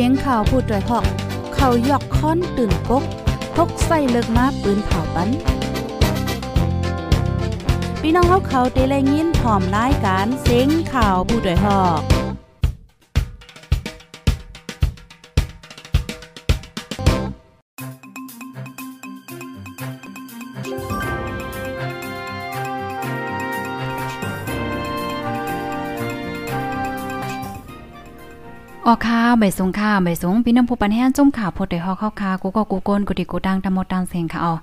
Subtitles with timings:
[0.00, 1.04] สียงข่าวผู้ด้วยหอก
[1.54, 3.04] เขายอกค้อนตื่นปก
[3.56, 5.28] พกใส่เลิกมาปืนเผาปัน
[8.00, 12.17] พี่น้องเขาเขาเตะแลยินพร้อมรายการเสียงข่าวผู้ด้วยหอก
[28.88, 34.54] ออค่ะใบสงค่ะใบสงพี่น้ำผู้ปันแห้งจุ่มข่าวพดได้ฮอกเข้าคากูก็กูโกนกูดิกูดังตะมดตังเสียงค่ะอ๋อ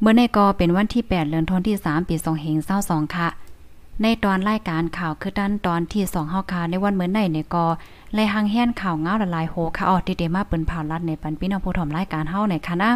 [0.00, 2.14] เมื่อในกอเป็นวันที่ 8เดือนธันวาคม3ปี
[2.64, 3.28] 2522ค่ะ
[4.02, 7.66] ในตอนรายการข่าวคือด้านตอนที่2เฮาคาในวันเมื่อในในกอ
[8.14, 12.90] ไล่หังแห่งข่าวเงาละลายโหค่ะอ๋อติเดมาเปิ้นผ่าลัดในปันพี่น้องผู้ถมรายการเฮาในค่ะนะ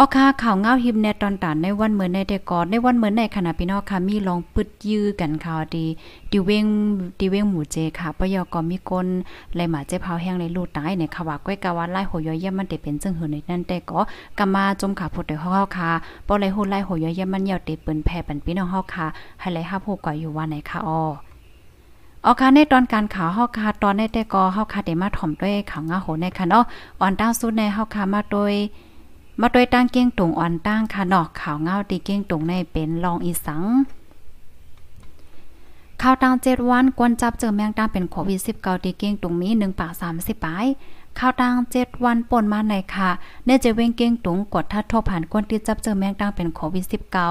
[0.00, 5.86] ออค่ะข่าวเงาหิมแนตอนตานในวันเหมือนในเดกอดในวันเหมือนในขณะพี่น้องค่ะมีลองปึดยื้อกันข่าวดี
[6.32, 6.64] ดิเวง
[7.20, 9.06] ดิเวงหมู่เจค่ะปยก็มีคน
[9.54, 14.00] ไหลหมาเจ็บเผาแห้งในลูกตายในขวาก้อยกะวันไล่หอยย่ยมมันได้เป็นจึงหือในนั้นแต่ก็
[14.38, 15.90] กำมาจมขาพดได้เฮาค่ะ
[16.26, 19.06] บ่ไหลหูไล่หอยย่ยมมันเหี่ยวติเปิ้นแผ่ปันพี่น้องเฮาค่ะ
[19.40, 21.00] ให้ไหลฮับฮู้ก่ออยู่ว่าไหนค่ะอ้อ
[22.24, 26.64] ออค่ะในตอนการข่าวเฮาค่ะตอนในแต่ก็เฮาค่ะได้มาถ่อมด้วยข่าวงาโหในค่ะเนาะ
[27.00, 28.54] อ่อนดาวสุดในเฮาค่ะมาโดย
[29.40, 33.62] มาโดยตั้งเก้งตุงอ่อนตั้งค่ะนาะข่าวเงาตีเก้งตุงในเป็นรองอีสัง
[36.02, 40.66] ข่าวตังเจ็ดวันกวนจับเจอแมงดาเป็นโควิด19ตีเก้งตุงมี1ปาก30ปลาย
[41.18, 43.10] ข่าวตังเจ็ดวันป่นมาในค่ะ
[43.44, 46.84] เนื่อจะเว้งเก้งตุงกดทัดทบผ่านกวนที่จับเจอแมงดาเป็นโควิด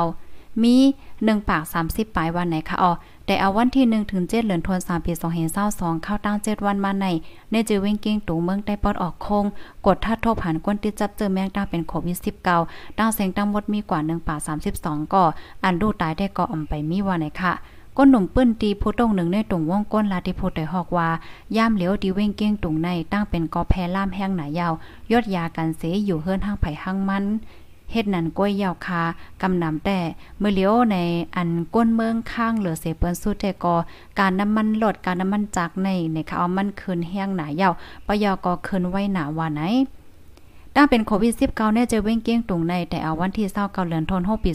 [0.08, 0.76] 19มี
[1.14, 2.92] 1ปาก30ปลายวันไหนค่ะอ๋อ
[3.30, 5.14] แต่เอาวันที่1ถึง7เดือนธันวาคมปี
[5.58, 7.08] 2522เข้าตั้ง7วันมาใน
[7.52, 9.46] ในจือเว้งเก้งตูเมืองได้ปอดออกคง
[9.86, 12.18] กดทัดทบผ่านกวนติดจับเจอแมงดาเป็นโควิด
[12.58, 14.36] 19ตั้งเสียงตั้งหมดมีกว่า1ป่า
[14.76, 15.26] 32ก่อ
[15.64, 17.54] อันดูตายได้ก่ออ่ำไปมีว่าไหนค่ะ
[17.98, 21.10] ก้นหนุ่มปื้นตีผู้ตรงหนึ่งในตรงว่องก้นลาติพูดได้หอกว่า
[21.58, 24.74] ย่ามเหลียวดีเว้งเก้งตุงในตั้งเป็นกอแพล่ามแห้งหนายาว
[25.12, 27.26] ยอดยากันเสยอยู่เฮือนทางไผ่ห้างมัน
[27.92, 29.02] เฮ็ดนั่นก้อยยาวคา
[29.42, 30.00] กำนำแต่
[30.40, 30.98] เมื่อเลี้ยวใน
[31.36, 33.76] อันก้นเมืองข้างเหลือเสเปิ้นสู้แต่ก็
[34.20, 37.74] การน้ำมันลดการน้ำมันจากในในเขาเอามันคืนแห้งหนายาว
[38.08, 39.64] ปยอก็คืนไว้หนาว่าไหน
[40.76, 44.52] ด้านเป็นโควิด 19เนี่ยจะเว้งเกี้ยงตุงในแต่เอาวันที่29เดือนธันวาคมปี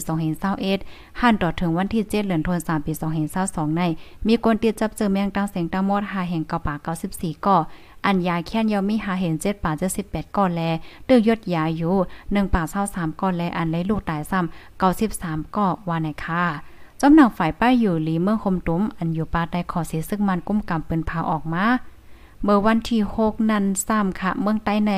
[0.59, 2.93] 2021หันต่อถึงวันที่7เดือนธันวาคมปี
[3.35, 3.81] 2022ใน
[4.27, 6.73] มีคนติดจับเจอแมงตั้งเสียงตามอด5แห่งเกาป่า
[7.09, 7.57] 94ก่อ
[8.05, 10.61] อันยาแค้นยอมีหาเห็นเจ็ดป่าเจะสิบแปดก้อนแล
[11.05, 11.95] เตื้อยดยาอยู่
[12.31, 16.43] หนึ่งป่าเศร้าสามก้อนแลอันเลยลูกตายซ้ำเก้าสิบสามก้อว่าไหนค่ะ
[16.99, 21.65] จอมหนังฝ่ายป้ายอยู่ลีเมื่อคมตุ้มอันอยู่ปาใต้ขอเสียซึ่งมันกุ้มกำปืนพาออกมา
[22.43, 24.93] เมื่อวันที่หกนันซ้ำค่ะ เมืองใต้ใน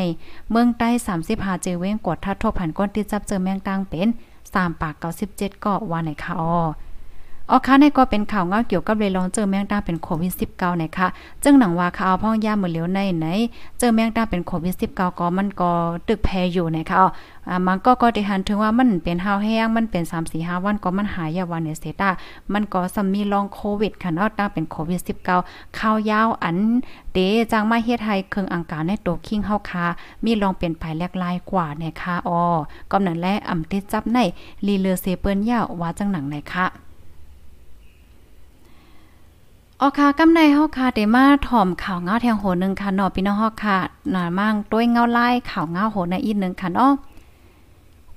[0.52, 4.08] เมืองใต้สามสิบหาเจเว้งกดทัดทบผ่านก้นที่จับเจอแมงตังเป็น
[4.54, 6.56] สามปากเก้าสิบเจ็ดก็ว่าไหนค่ะอ๋อ
[7.52, 11.08] ออค่ะในก็เป็นข่าวเงาเกี่ยวกับเลยลองเจอแมงดาเป็นโควิด 19 นะคะ
[11.44, 13.26] จึงหนังว่าข่าวพ่องย่ามือเหลียวในไหน
[13.80, 15.72] เจอแมงดาเป็นโควิด 19 ก็มันก็
[16.08, 16.98] ตึกแพอยู่นะคะ
[17.50, 22.10] อ่ามันก็ก็ได้หันถึงว่ามันเป็นหาวแห้งมันเป็น 3 4 5 วันก็มันหายยาวันเนี่ยเสตา
[22.54, 25.00] มันก็สมีลองโควิดค่ะเนาะตั้งเป็นโควิด
[25.40, 26.58] 19 ข่าวยาวอัน
[27.14, 27.18] เด
[27.52, 29.86] จังมาเฮ็ดให้เครื่องอังการในโตคิงเฮาคา
[30.24, 32.40] มีลองเป็นไปแลกลายกว่านะคะอ๋อ
[32.92, 34.20] กำนั้นแลอำติดจับใน
[34.66, 36.85] ลีเลอเซเปิ้นยาวว่าจังหนังไหนคะ
[39.82, 43.78] ออค่ะกำในเฮาค่ะเดมาถ่อมข่าวเงาแทงโหนึงค่ะเนาะพี่น้องเฮาค่ะ
[44.12, 46.94] หนามั่งต้วยเงาไล่ข่าวเงาโหในอีกนึงค่ะเนาะ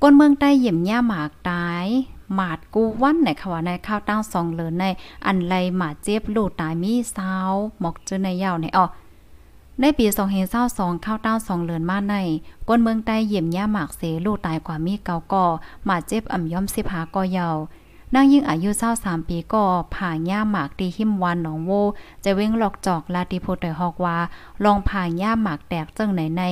[0.03, 1.87] ก้นเมืองใต้เยี่ยมย่าหมากตาย
[2.35, 4.85] หมาดกูวันในค่ะว่าในข้าวตั้งสองเหลินใน
[5.27, 8.85] อันไลหมาเจ็บลูกตายมีสาวหมอกเจอในยาวในอ๋อ
[9.81, 10.07] ในปี
[10.57, 12.15] 2022ข้าวต้าสองเลือนมาใน
[12.69, 15.45] ก้นเมืองใต้เยี่ยมย่าหมากเสลูกตายกว่ามีเกาก่อ
[15.85, 17.57] หมาเจ็บอ่ำย่อมสิบหาก่อยาว
[18.15, 19.65] นางยิ่งอายุเศร้าสามปีก็
[19.95, 21.71] ผ่าย่าหมากตีหิมวันหนองโว
[22.25, 24.19] จะเว้งหลอกจอกลาติโพเตฮอกว่า
[24.65, 26.43] ลองผ่าย่าหมากแตกเจิงไหนใน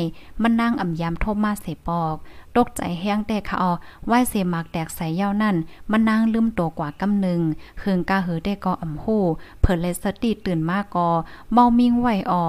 [0.42, 2.16] มันนั่งอ่ำยำทบมาเสปอก
[2.56, 3.72] ตกใจแห้งแต่ขาออ
[4.06, 5.56] ไหวเสหมากแตกใส่เย้านั่น
[5.90, 7.40] มันนั่งลืมตัวกว่ากำหนึ่ง
[7.78, 9.22] เคืองกาหือได้กออ่ำหู้
[9.60, 11.08] เผิ่นเลยสติตื่นมากกอ
[11.52, 12.44] เมามิงไหวออ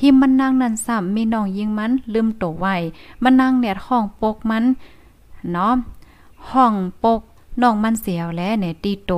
[0.00, 2.74] หิมมันนั่งนั่นซ้ำมีน้องยิงมันลืมตัวไว้
[3.22, 4.64] มันนั่งแนดห้องปกมัน
[5.52, 5.74] เนาะ
[6.50, 7.20] ห้องปก
[7.62, 9.12] น้องมันเสียวแลในตีโต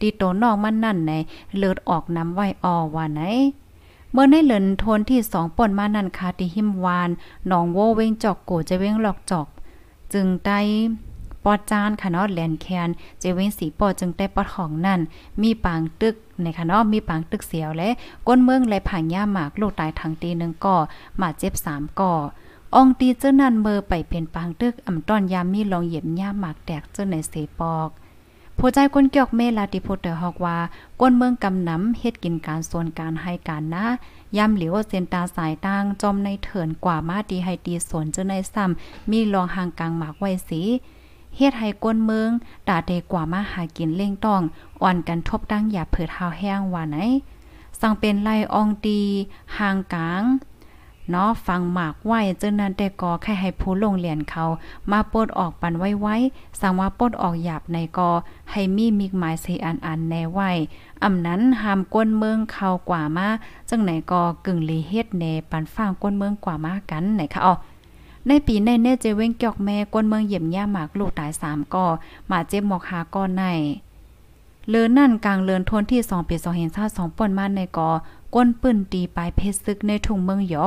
[0.00, 1.12] ตีโตน้องมันนั่นใน
[1.56, 3.22] เลือดออกน้ำไว้ออว่าไหน
[4.12, 7.10] เมื่อในเหลินทนที่สองป่นมานั่นคาติหิมวาน
[7.46, 9.48] หนองโวเวงจอกโกจะเว้งหลอกจอก
[10.12, 10.60] จึงได้
[11.44, 12.88] ปอดจานค่ะเนาะแลนแคน
[13.22, 15.00] จะเวงสีปอจึงได้ปอดของนั่น
[15.42, 17.88] มีปางตึกในค่ะเนาะมีปางตึกเสียวและ
[18.26, 20.76] ก้นเมืองและผ่านย่าหมากลูกตายทางตีหนึ่งก่อ
[21.20, 22.14] มาเจ็บสามก่อ
[22.76, 27.88] องตีเจ้านันเมอไปเป็นปางตึกอ่ำต้อนยามมีลองเหยียบย่าหมากแตกเจ้าในเสปอก
[28.58, 30.58] ผู้ใจก้นเกียกเมลาติโพเตอร์ฮอกว่า
[31.00, 33.86] ก้นเมืองกำน้ำเฮ็ดกินการส่วนการให้การนะ
[34.36, 40.62] ย่ำเหลียวเซนตาสายตางจอมในเถินกว่ามาดีให้ตีสวนเจ้าในซ้ำมีรองห่างกลางหมากไว้สี
[41.36, 42.30] เฮ็ดให้ก้นเมือง
[42.68, 44.42] ตาเดกว่ามาหากินเล่งต้อง
[44.82, 46.98] อ่อนกันทบตั้งอย่าเผิดหาวแห้งว่าไหน
[47.80, 49.00] สั่งเป็นไล่อองตี
[49.58, 50.22] ห่างกลาง
[51.10, 54.44] เนาะฟังหมากไหวเจ้านั้นแต่ก็แค่ให้ผู้ลงเรียนเขา
[54.90, 56.16] มาปดออกปันไว้ไว้
[56.60, 58.10] สั่งว่าปดออกหยาบในกอ
[58.50, 60.50] ให้มีมิกหมายเสอันอันแน่ไว้
[61.04, 63.28] อำนั้นหามก้นเมืองเขากว่ามา
[63.68, 67.54] จังไหนก็กึ่งลีเฮ็ดแนปันฟังก้นเมืองกว่ามากันไหนคะอ๋อ
[68.26, 71.86] ในปีในเนเจเว้งเกอกแม่ก้นเมืองเยี่ยมย่าหมากลูกตายสามก่อ
[72.30, 73.44] มาเจ็บหมอกหาก้อนใน
[74.70, 77.90] เลือนั่นกลางเลือนทนที่2ปี2เห็นชา2ป่นมาในกอ
[78.34, 80.64] ก้นปืนตีปลายเพชรซึกในทุ่งเมืองหยอ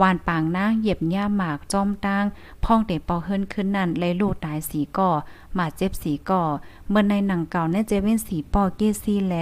[0.00, 2.24] วานปางนางเหยียบย่าหมากจอมตาง
[2.64, 5.10] พ่องเตปอเฮินขึ้นนั่นเลยลูกตายสีก่อ
[5.56, 6.42] มาเจ็บสีก่อ
[6.88, 9.34] เมื่อในหนังเก่าในเจเว้นสีปอเกซี่แล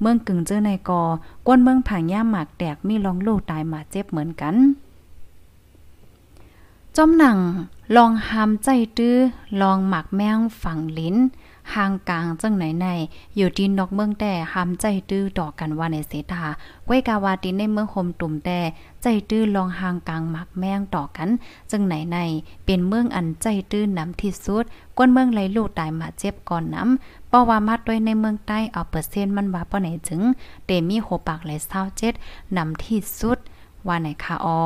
[0.00, 1.02] เมืองกึ่งเจอในกอ
[1.46, 4.54] ก้นเมืองผางย่าหมากแตกมีลองลูกตายมาเจ็บเหมือนกัน
[6.96, 7.38] จอมหนัง
[7.96, 8.68] ลองหามใจ
[8.98, 9.16] ตื้อ
[9.60, 11.16] ลองหมักแมงฝังลิ้น
[11.74, 12.86] ห่างกลางจังไหนใน
[13.36, 16.42] อยู่ที่นอกเมืองแต่หามใจตื้อต่อกันว่าในเสตา
[16.88, 18.60] ก้วยกาวาตินในเมืองโฮมตุ่มแต่
[19.02, 21.28] ใจตื้อลองห่างกลางหมักแมงต่อกัน
[21.70, 22.18] จังไหนใน
[22.64, 24.64] เป็นเมืองอันใจตื้อน้ำที่สุด
[24.96, 30.22] กวนเมืองไหลลูกตายมาเจ็บก่อนน้ำเพราะว่ามาด้วยในเมืองใต้เอาเปอร์เซ็นต์มันว่าป้อไหนถึง
[30.66, 32.14] เตมีโหปากไหลเศร้าเจ็ด
[32.56, 33.38] น้ำที่สุด
[33.86, 34.60] ว่าไหนคะออ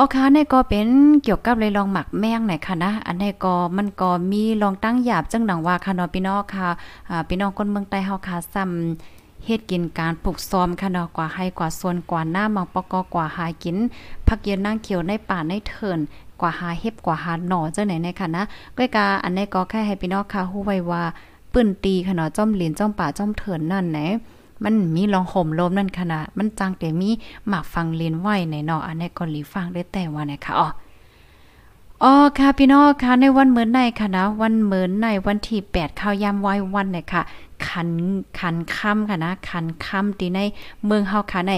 [0.00, 0.88] ออค่ะในก็เป็น
[1.24, 6.68] เกี่ยวกับเลยลองหมักแมงไหนค่ะนะ อันนี้ก็มันก็มีลองตั้งหยาบจังดังว่าค่ะเนาะพี่น้องค่ะ
[7.10, 13.76] อ่าพี่น้องคนเมืองใต้เฮาค่ะซ้ำเฮ็ดกินการปลูกซ้อมค่ะเนาะกว่าให้กว่าส่วนกว่าหน้ามังปอกกว่าหากิน
[14.26, 15.98] ผักเย็นนางเขียวในป่าในเถิน
[16.40, 18.42] กว่าหาเฮ็บกว่าหาหน่อจังไหนในค่ะนะ
[18.76, 21.02] ก้อยกาอันนี้ก็แค่ให้พี่น้องค่ะฮู้ไว้ว่า
[21.52, 24.08] ปื้นตีค่ะเนาะจ้อมเหรียญจ้อมป่าจ้อมเถินนั่นแหละ
[24.64, 27.10] มันมีลองห่มลมนั่นขนาดมันจังแต่มี
[27.48, 30.68] หมากฟังเลียนไหวในเนาะอันนี้ก็หลีฟังได้แต่ว่านะคะอ๋อ
[32.02, 37.22] อ๋อค่ะพี่น้องค่ะในวันเหมือนในค่ะนะวันเหมือนในวันที่8ข้าวยามไว้วันเนี่ยค่ะ
[37.66, 37.90] ขัน
[38.38, 40.38] ขันค่ำค่ะนะขันค่ำตีใน
[40.84, 41.52] เมืองเฮาค่ะใน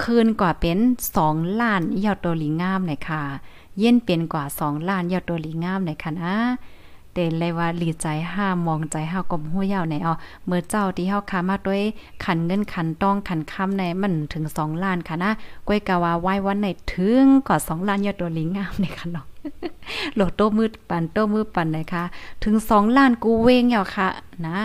[0.00, 0.78] คืนกว่าเป็น
[1.18, 3.22] 2ล้านยอดตัวหลีงามเนี่ยค่ะ
[3.78, 6.34] เย็นเป็นกว่า2ล้านยอดตัวหลีงามเนี่ยค่ะนะ
[7.18, 10.08] เด่นเลยว่าหลีใจห้ามองใจห้ากลมหัวยาวในเอ
[10.46, 11.82] เมื่อเจ้าที่เฮาคามาด้วย
[12.24, 15.30] ขันเงินขันต้องขันค้ำในมันถึง2ล้านค่ะนะ
[15.66, 19.26] ก้วยกาวาไหว้วันในถึงกว่า2ล้านยอดตัวลิงงามในค่ะเนาะ
[20.14, 22.04] โหลดโต้มืดปันโต้มือปันนะคะ
[22.44, 24.08] ถึง2ล้านกูเวงยาวค่ะ
[24.46, 24.56] นะ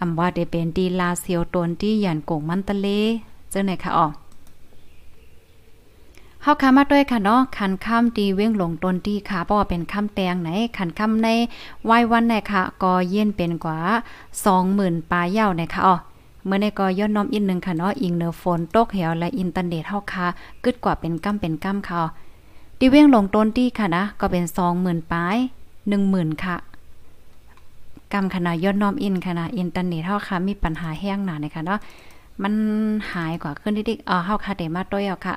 [0.00, 2.88] อำว่าได้เป็นดีลาเซียวตนที่หยันกงมันตะเล
[3.50, 4.06] เจ้าไหนคะอ๋อ
[6.46, 11.28] เฮาคามาด้วยค่ะเนาะขันค่ำตีเว้งหลงตนตีค่ะเพราะว่าเป็นค่ำแตงไหนขันค่ำใน
[11.90, 13.78] วัยวันไหนค่ะก็เย็นเป็นกว่า
[14.44, 15.94] 20,000ปลายเย้าในค่ะอ๋อ
[16.46, 20.26] เมื่อในก็ย้อนน้อมอีกนึงค่ะเนาะอิงเนอฝนตกเหวและอินเทอร์เน็ตเฮาค่ะ
[20.64, 22.02] กึดกว่าเป็นกำเป็นกำค่ะ
[22.78, 24.44] ตีเว้งหลงตนตีค่ะนะก็เป็น
[24.78, 25.36] 20,000ปลาย
[25.90, 26.56] 10,000ค่ะ
[28.12, 31.78] กำขนาดย้อนน้อมอินขนาดอินเทอร์เน็ตเฮาค่ะมีปัญหาแห้งหนาในค่ะเนาะ
[32.42, 32.52] มัน
[33.12, 35.36] หายกว่าขึ้นดิๆเออเฮาค่ะเดมาต้อยเอาค่ะ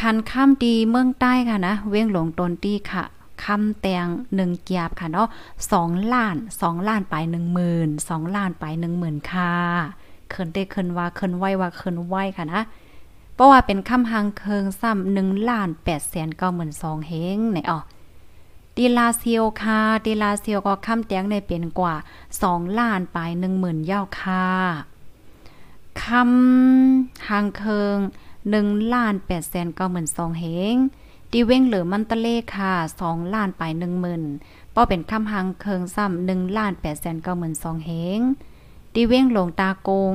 [0.00, 3.04] คันข้ามดีเมืองใต้ค่ะนะเว้งหลงตนตีค่ะ
[3.44, 5.28] คำแตงหนึ่งเกียบค่ะเนาะ
[5.72, 9.52] สองล้านสองล้านไปหนึ่งหมื่นสองล้านไปหนึ่งหมื่นค่ะ
[10.30, 12.62] เคินได้เคินว่าเคินไหวว่าเคินไหวค่ะนะ
[13.34, 17.78] เพราะว่าเป็นคำหังเคิงซ้ำหนึ่งล้านแปดแสนเก้าหมื่นสองเฮงไหนอ๋อ
[18.76, 21.94] ดีลาเซียวค่ะดีลาเซียวก็คำแตงในเป็นกว่า
[22.42, 24.46] สองล้านไปหนึ่งหมื่นเย้าค่ะ
[26.04, 27.98] คำหังเคิง
[28.50, 30.74] หนึ่งล้านแปดแสนเก้าหมื่นสองเฮง
[31.32, 34.22] ดีเว้งเหลือมันตะเลค่ะสองล้านไปหนึ่งหมื่น
[34.74, 38.20] ป้อเป็นคำหังเคิงซ้ำหนึ่งล้านแปดแสนเก้าหมื่นสองเฮง
[38.94, 40.14] ดีเว้งหลงตาโกง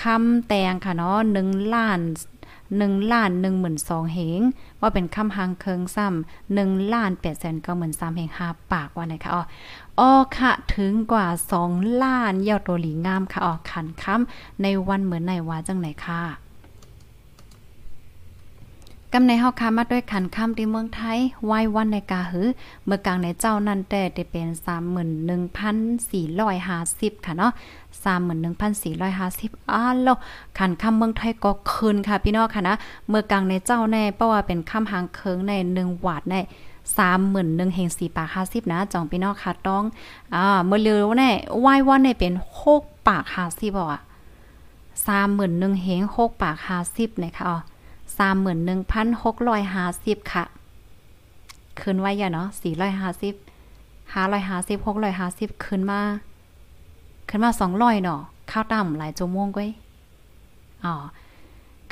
[0.00, 2.00] คำแตงค่ะเนาะหนึ่งล้าน
[2.78, 4.40] หนึ่งล้านหนึ่งหมื่นสองเฮง
[4.80, 9.42] ว่าเป็นคำหังเคิงซ้ำหนึ่งล้านแปดแสนเก้าหมื่นสามเฮงห้าปากว่าไหนคะอ๋อ
[9.98, 11.70] อ๋อค่ะถึงกว่าสอง
[12.02, 16.22] ล้านเยาวตัวหลีงามค่ะอ๋อขันคำในวันเหมือนในว่าจังไหนค่ะ
[19.16, 22.48] กำในเฮาคามาด้วยขันค่ำที่เมืองไทยไว้วันในกาหือ
[22.86, 24.48] เมื่อกลางในเจ้านั่นแต่ได้เป็น
[26.06, 27.52] 31,450 ค่ะเนาะ
[28.40, 30.08] 31,450อ้าแล
[30.58, 32.76] ขันค่ำเมืองไทยก็คืนค่ะพี่น้องค่ะนะ
[33.08, 36.34] เมื่อกลางในเจ้าแน่เพราะว่าเป็นค่ำหางเคิงใน1วาดใน
[36.98, 39.82] สามหมื่นหนึ่งเฮงสี่ปากห้าสิบนะจองพี่น้องค่ะต้อง
[40.34, 41.30] อ่าเมื่อเร็วแน่
[41.60, 44.00] ไหว้วันเนี่ยเป็นหกปากห้าสิบอะ
[45.06, 47.58] สามหมื่นหนึ่งเฮงหกปากห้าสิบนะคะอ๋อ
[48.18, 50.44] สามหมื่นหนึ่งพันหกร้อยห้าสิบค่ะ
[51.80, 53.34] คืนไว้อย่าเนาะสี่ร้อยห้าสิบ
[54.14, 56.00] ห้าร้อยห้าสิบหกร้อยห้าสิบคืนมา
[57.28, 59.70] ขึ้นมา200เนาะข้าวต่ำหลายชั่วโมงก้อย
[60.84, 60.94] อ๋อ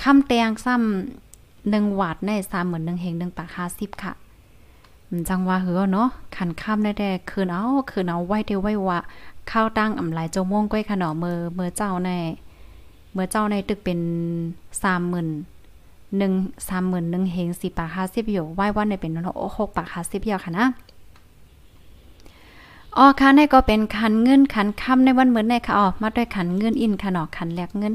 [0.02, 4.12] คำแตงซ้ำหนึ่งวัดในสามหมือนหนึ่งเฮงหนึ่งปากห้าสิบค่ะ
[5.10, 8.98] มันจังว่าเหือเนาะขันค่ำได้แต่คืนเอาคืนเอาไหวเดียวไหวว่า
[9.50, 12.10] ข้าวตั้งอำหลายชั่วโมงก้อยค่ะเนาะเมื่อเมื่อเจ้าใน
[13.12, 14.00] เมื่อเจ้าในตึกเป็น
[14.82, 15.28] สามหมื่น
[16.18, 16.32] หนึ่ง
[16.68, 19.12] สามหมื่นหนึ่งเฮงสี่ปากห้าสิบอยู่ไหว้วันในเป็น
[19.56, 20.66] หกปากห้าสิบอยู่ค่ะนะ
[22.96, 27.94] อ๋อค่ะในก็เป็นขันเงินขันค่ำในวันเหมือนในค่ะอ๋อมาด้วยขันเงินอินค่ะเนาะขันแลกเงิน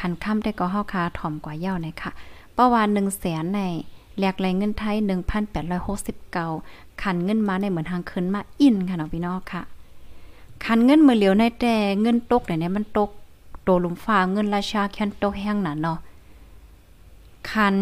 [0.04, 2.10] ันค่ำได้ก็เฮาคาถ่อมกว่าเย่าในค่ะ
[2.54, 3.60] เป้าวาน1แสนใน
[4.18, 4.96] แลกแรงเงินไทย
[5.78, 9.62] 1,869ขันเงินมาในเหมือนทางคืนมาอินค่ะเนาะพี่น้องค่ะ
[10.64, 13.10] ขันเงินมือเหลียวในแต่เงินตกเนี่ยมันตก
[13.62, 15.98] โตลุมฟ้าเงินราชาแค้นตกแห้งน่ะเนาะ
[17.50, 17.76] คัน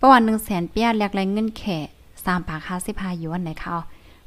[0.00, 1.78] ประวัติ1แสนเปียแลกแรงเงินแค่
[2.14, 3.70] 3ปาก55หยวนไหนค่ะ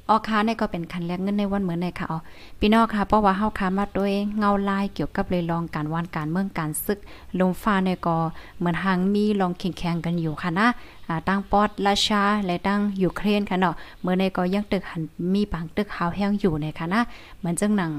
[0.10, 2.20] ออค้าในก็เป็นคันแรกเงินในวันเหมือนในค่ะอ๋อ
[2.60, 7.00] พี่น้องค่ะเพราะว่าเฮาค้ามาด้วยเงาลายเกี่ยวกับเลยลองการวานการเมืองการซึก
[7.39, 8.18] ลมฟ้าในก็
[8.58, 10.68] เหมือนหางมีลองแข่งกันอยู่ค่ะนะ
[11.08, 15.01] อ่าตั้งปอดราชาและตั้งยูเครนค่ะเนาะเมื่อในก็ยังตึกหัน
[15.34, 17.01] มีบางตึกหาวแห้งอยู่ในค่ะนะ
[17.38, 17.91] เหมือนจังหนัง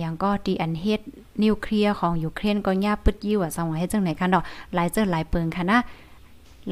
[0.00, 1.00] อย่างก็ดีอันเฮ็ด
[1.42, 4.42] นิวเคลียร์ของยูเครนก็ย่าปึดยิ่วอะสังเฮ็ดจังไหนค่ะเนาะ
[4.74, 5.78] หลายเจอหลายเปิงค่ะนะ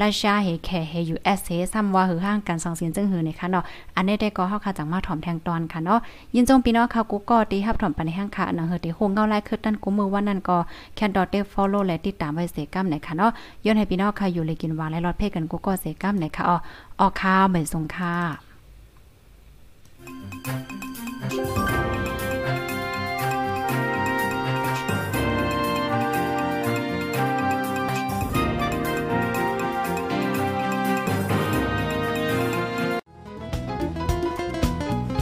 [0.01, 3.63] ราชาเฮแค่เฮยูเอสเฮซ้ำว่าหือห้างการสังเสียนจึงหือในค่ะเนาะ
[3.95, 5.99] อันนี้ได้ก็เฮาค่ะจังมาถ่อมแทงตอนค่ะเนาะ
[6.35, 10.57] ยินจงพี่น้องค่ะกูก็ตีฮับถ่อมปันในห้างค่ะนังเฮอติโฮงเงาไล่คือตั้นกูมือว่านั่นก็
[10.95, 13.29] แคนดอทเดฟอลโล่และติดตามไว้เสกัมในค่ะเนาะ
[13.65, 16.55] ย้อนให้พี่น้องค่ะอยู่เลยกินวาและรอดเพกันกูก็เสกัมในค่ะอ๋อ
[16.99, 21.68] ออข้าวเหมือนสงค่ะ